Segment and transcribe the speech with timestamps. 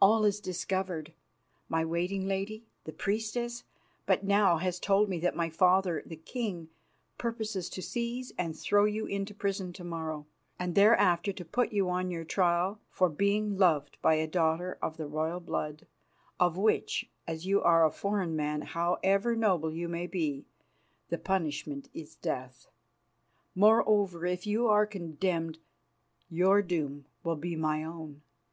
[0.00, 1.12] All is discovered.
[1.68, 3.62] My waiting lady, the priestess,
[4.06, 6.68] but now has told me that my father, the king,
[7.16, 10.26] purposes to seize and throw you into prison to morrow,
[10.58, 14.96] and thereafter to put you on your trial for being beloved by a daughter of
[14.96, 15.86] the royal blood,
[16.40, 20.44] of which, as you are a foreign man, however noble you may be,
[21.08, 22.66] the punishment is death.
[23.54, 25.58] Moreover, if you are condemned,
[26.28, 28.22] your doom will be my own.